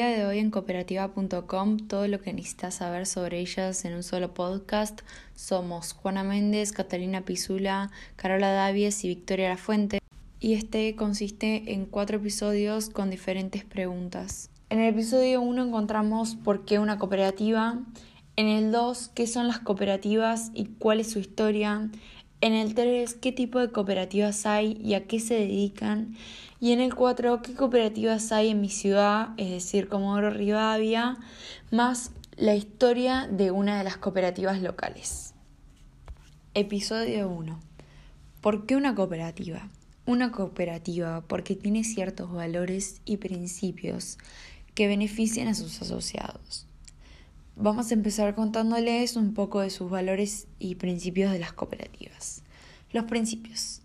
en 0.00 0.50
cooperativa.com 0.50 1.78
todo 1.88 2.06
lo 2.06 2.20
que 2.20 2.32
necesitas 2.32 2.74
saber 2.74 3.06
sobre 3.06 3.40
ellas 3.40 3.84
en 3.86 3.94
un 3.94 4.02
solo 4.02 4.34
podcast. 4.34 5.00
Somos 5.34 5.94
Juana 5.94 6.22
Méndez, 6.22 6.72
Catalina 6.72 7.22
Pisula, 7.22 7.90
Carola 8.16 8.52
Davies 8.52 9.04
y 9.04 9.08
Victoria 9.08 9.48
La 9.48 9.56
Fuente. 9.56 10.00
Y 10.38 10.52
este 10.52 10.94
consiste 10.96 11.72
en 11.72 11.86
cuatro 11.86 12.18
episodios 12.18 12.90
con 12.90 13.08
diferentes 13.08 13.64
preguntas. 13.64 14.50
En 14.68 14.80
el 14.80 14.92
episodio 14.92 15.40
1 15.40 15.64
encontramos 15.64 16.36
por 16.36 16.66
qué 16.66 16.78
una 16.78 16.98
cooperativa. 16.98 17.78
En 18.36 18.48
el 18.48 18.72
2, 18.72 19.12
qué 19.14 19.26
son 19.26 19.48
las 19.48 19.60
cooperativas 19.60 20.50
y 20.52 20.66
cuál 20.66 21.00
es 21.00 21.10
su 21.10 21.20
historia. 21.20 21.88
En 22.40 22.52
el 22.52 22.74
3, 22.74 23.14
qué 23.14 23.32
tipo 23.32 23.58
de 23.58 23.70
cooperativas 23.70 24.44
hay 24.44 24.78
y 24.82 24.94
a 24.94 25.06
qué 25.06 25.20
se 25.20 25.34
dedican. 25.34 26.16
Y 26.60 26.72
en 26.72 26.80
el 26.80 26.94
4, 26.94 27.40
qué 27.42 27.54
cooperativas 27.54 28.30
hay 28.30 28.50
en 28.50 28.60
mi 28.60 28.68
ciudad, 28.68 29.30
es 29.38 29.50
decir, 29.50 29.88
Comodoro 29.88 30.30
Rivadavia, 30.30 31.16
más 31.70 32.12
la 32.36 32.54
historia 32.54 33.26
de 33.26 33.50
una 33.50 33.78
de 33.78 33.84
las 33.84 33.96
cooperativas 33.96 34.60
locales. 34.60 35.34
Episodio 36.52 37.28
1. 37.28 37.58
¿Por 38.42 38.66
qué 38.66 38.76
una 38.76 38.94
cooperativa? 38.94 39.68
Una 40.04 40.30
cooperativa 40.30 41.22
porque 41.26 41.56
tiene 41.56 41.84
ciertos 41.84 42.30
valores 42.32 43.00
y 43.06 43.16
principios 43.16 44.18
que 44.74 44.86
benefician 44.86 45.48
a 45.48 45.54
sus 45.54 45.80
asociados. 45.80 46.66
Vamos 47.58 47.90
a 47.90 47.94
empezar 47.94 48.34
contándoles 48.34 49.16
un 49.16 49.32
poco 49.32 49.60
de 49.60 49.70
sus 49.70 49.90
valores 49.90 50.46
y 50.58 50.74
principios 50.74 51.32
de 51.32 51.38
las 51.38 51.54
cooperativas. 51.54 52.42
Los 52.92 53.04
principios. 53.04 53.80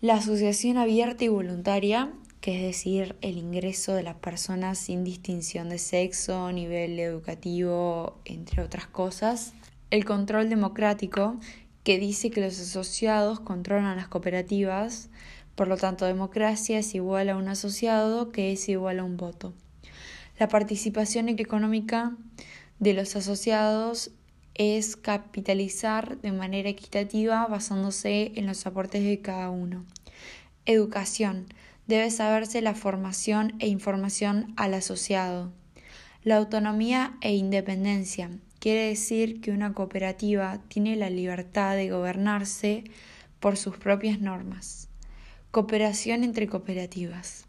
La 0.00 0.14
asociación 0.14 0.78
abierta 0.78 1.22
y 1.22 1.28
voluntaria, 1.28 2.10
que 2.40 2.56
es 2.56 2.62
decir, 2.62 3.14
el 3.20 3.36
ingreso 3.36 3.92
de 3.92 4.02
las 4.02 4.14
personas 4.14 4.78
sin 4.78 5.04
distinción 5.04 5.68
de 5.68 5.76
sexo, 5.76 6.50
nivel 6.52 6.98
educativo, 6.98 8.16
entre 8.24 8.62
otras 8.62 8.86
cosas. 8.86 9.52
El 9.90 10.06
control 10.06 10.48
democrático, 10.48 11.38
que 11.84 11.98
dice 11.98 12.30
que 12.30 12.40
los 12.40 12.58
asociados 12.58 13.40
controlan 13.40 13.98
las 13.98 14.08
cooperativas, 14.08 15.10
por 15.54 15.68
lo 15.68 15.76
tanto 15.76 16.06
democracia 16.06 16.78
es 16.78 16.94
igual 16.94 17.28
a 17.28 17.36
un 17.36 17.48
asociado 17.48 18.32
que 18.32 18.52
es 18.52 18.70
igual 18.70 19.00
a 19.00 19.04
un 19.04 19.18
voto. 19.18 19.52
La 20.38 20.48
participación 20.48 21.28
económica 21.28 22.16
de 22.78 22.92
los 22.92 23.16
asociados 23.16 24.10
es 24.54 24.96
capitalizar 24.96 26.18
de 26.20 26.32
manera 26.32 26.68
equitativa 26.68 27.46
basándose 27.46 28.32
en 28.36 28.46
los 28.46 28.66
aportes 28.66 29.04
de 29.04 29.20
cada 29.20 29.50
uno. 29.50 29.84
Educación. 30.64 31.46
Debe 31.86 32.10
saberse 32.10 32.62
la 32.62 32.74
formación 32.74 33.54
e 33.60 33.68
información 33.68 34.52
al 34.56 34.74
asociado. 34.74 35.52
La 36.24 36.36
autonomía 36.36 37.16
e 37.20 37.34
independencia. 37.34 38.30
Quiere 38.58 38.88
decir 38.88 39.40
que 39.40 39.52
una 39.52 39.72
cooperativa 39.74 40.60
tiene 40.68 40.96
la 40.96 41.10
libertad 41.10 41.76
de 41.76 41.90
gobernarse 41.90 42.84
por 43.38 43.56
sus 43.56 43.76
propias 43.76 44.20
normas. 44.20 44.88
Cooperación 45.52 46.24
entre 46.24 46.48
cooperativas. 46.48 47.46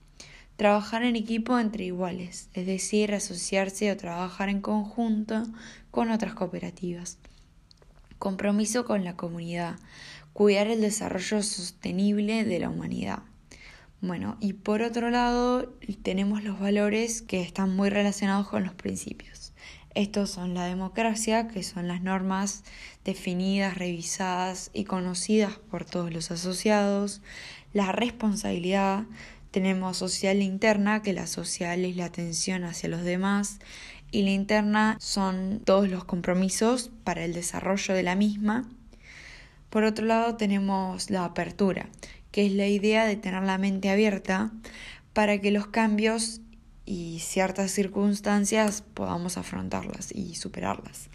Trabajar 0.57 1.03
en 1.03 1.15
equipo 1.15 1.59
entre 1.59 1.85
iguales, 1.85 2.49
es 2.55 2.65
decir, 2.65 3.13
asociarse 3.13 3.91
o 3.91 3.97
trabajar 3.97 4.49
en 4.49 4.59
conjunto 4.59 5.43
con 5.91 6.09
otras 6.09 6.33
cooperativas. 6.33 7.19
Compromiso 8.17 8.83
con 8.83 9.03
la 9.03 9.15
comunidad. 9.15 9.75
Cuidar 10.33 10.65
el 10.65 10.81
desarrollo 10.81 11.43
sostenible 11.43 12.43
de 12.43 12.59
la 12.59 12.69
humanidad. 12.69 13.19
Bueno, 14.01 14.37
y 14.39 14.53
por 14.53 14.81
otro 14.81 15.11
lado 15.11 15.73
tenemos 16.01 16.43
los 16.43 16.59
valores 16.59 17.21
que 17.21 17.41
están 17.41 17.75
muy 17.75 17.91
relacionados 17.91 18.47
con 18.47 18.63
los 18.63 18.73
principios. 18.73 19.53
Estos 19.93 20.31
son 20.31 20.55
la 20.55 20.65
democracia, 20.65 21.47
que 21.47 21.61
son 21.61 21.87
las 21.87 22.01
normas 22.01 22.63
definidas, 23.05 23.77
revisadas 23.77 24.71
y 24.73 24.85
conocidas 24.85 25.53
por 25.71 25.85
todos 25.85 26.11
los 26.11 26.29
asociados, 26.29 27.21
la 27.73 27.91
responsabilidad, 27.91 29.05
tenemos 29.57 29.97
social 29.97 30.43
interna, 30.43 31.01
que 31.01 31.13
la 31.13 31.25
social 31.25 31.83
es 31.83 31.95
la 31.95 32.05
atención 32.05 32.63
hacia 32.63 32.89
los 32.89 33.01
demás 33.01 33.57
y 34.11 34.21
la 34.21 34.29
interna 34.29 34.97
son 34.99 35.63
todos 35.65 35.89
los 35.89 36.05
compromisos 36.05 36.91
para 37.03 37.25
el 37.25 37.33
desarrollo 37.33 37.95
de 37.95 38.03
la 38.03 38.13
misma. 38.13 38.69
Por 39.71 39.83
otro 39.83 40.05
lado 40.05 40.35
tenemos 40.35 41.09
la 41.09 41.25
apertura, 41.25 41.89
que 42.31 42.45
es 42.45 42.51
la 42.51 42.67
idea 42.67 43.07
de 43.07 43.15
tener 43.15 43.41
la 43.41 43.57
mente 43.57 43.89
abierta 43.89 44.51
para 45.13 45.41
que 45.41 45.49
los 45.49 45.65
cambios 45.65 46.39
y 46.85 47.17
ciertas 47.17 47.71
circunstancias 47.71 48.83
podamos 48.93 49.39
afrontarlas 49.39 50.11
y 50.13 50.35
superarlas. 50.35 51.09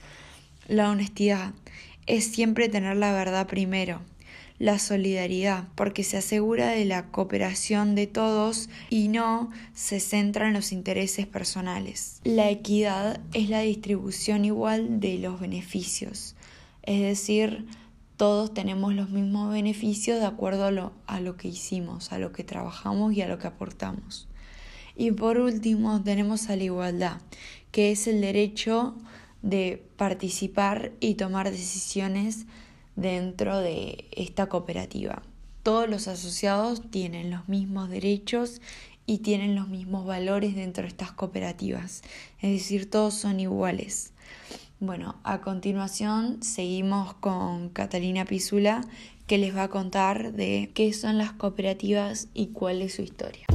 La 0.67 0.91
honestidad 0.91 1.53
es 2.09 2.25
siempre 2.25 2.69
tener 2.69 2.97
la 2.97 3.13
verdad 3.13 3.47
primero, 3.47 4.01
la 4.63 4.79
solidaridad, 4.79 5.67
porque 5.75 6.05
se 6.05 6.19
asegura 6.19 6.69
de 6.69 6.85
la 6.85 7.11
cooperación 7.11 7.97
de 7.97 8.07
todos 8.07 8.69
y 8.91 9.09
no 9.09 9.51
se 9.75 9.99
centra 9.99 10.47
en 10.47 10.55
los 10.55 10.71
intereses 10.71 11.27
personales. 11.27 12.21
La 12.23 12.49
equidad 12.49 13.21
es 13.35 13.51
la 13.51 13.63
distribución 13.63 14.45
igual 14.45 15.01
de 15.01 15.19
los 15.19 15.41
beneficios, 15.41 16.37
es 16.85 17.01
decir, 17.01 17.67
todos 18.17 18.55
tenemos 18.55 18.95
los 18.95 19.11
mismos 19.11 19.53
beneficios 19.53 20.21
de 20.21 20.27
acuerdo 20.27 20.93
a 21.07 21.21
lo, 21.21 21.37
que 21.37 21.49
hicimos, 21.49 22.13
a 22.13 22.21
lo 22.21 22.31
que 22.31 22.45
trabajamos 22.45 23.15
y 23.15 23.23
a 23.23 23.27
lo 23.27 23.41
que 23.41 23.49
aportamos. 23.49 24.29
Y 24.95 25.11
por 25.11 25.39
último 25.39 26.05
tenemos 26.05 26.51
a 26.51 26.55
la 26.55 26.63
igualdad, 26.63 27.21
que 27.73 27.91
es 27.91 28.07
el 28.07 28.21
derecho 28.21 28.95
de 29.43 29.85
participar 29.97 30.93
y 31.01 31.15
tomar 31.15 31.51
decisiones 31.51 32.47
dentro 32.97 33.59
de 33.59 34.07
esta 34.13 34.49
cooperativa. 34.49 35.23
Todos 35.63 35.89
los 35.89 36.09
asociados 36.09 36.91
tienen 36.91 37.31
los 37.31 37.49
mismos 37.49 37.89
derechos 37.89 38.61
y 39.07 39.19
tienen 39.19 39.55
los 39.55 39.69
mismos 39.69 40.07
valores 40.07 40.55
dentro 40.55 40.83
de 40.83 40.89
estas 40.89 41.13
cooperativas, 41.13 42.03
es 42.41 42.51
decir, 42.51 42.91
todos 42.91 43.15
son 43.15 43.41
iguales. 43.41 44.13
Bueno, 44.81 45.17
a 45.23 45.41
continuación 45.41 46.43
seguimos 46.43 47.15
con 47.15 47.69
Catalina 47.69 48.25
Pisula 48.25 48.85
que 49.27 49.39
les 49.39 49.57
va 49.57 49.65
a 49.65 49.69
contar 49.69 50.33
de 50.33 50.73
qué 50.75 50.93
son 50.93 51.19
las 51.19 51.33
cooperativas 51.33 52.29
y 52.35 52.49
cuál 52.49 52.83
es 52.83 52.95
su 52.95 53.03
historia. 53.03 53.47